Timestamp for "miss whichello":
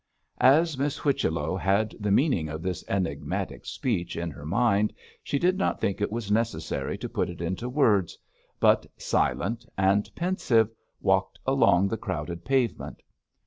0.79-1.55